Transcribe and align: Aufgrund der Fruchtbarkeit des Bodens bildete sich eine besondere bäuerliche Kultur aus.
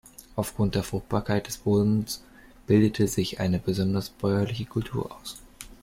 Aufgrund 0.35 0.73
der 0.73 0.81
Fruchtbarkeit 0.81 1.45
des 1.45 1.57
Bodens 1.59 2.23
bildete 2.65 3.07
sich 3.07 3.39
eine 3.39 3.59
besondere 3.59 4.03
bäuerliche 4.19 4.65
Kultur 4.65 5.15
aus. 5.15 5.37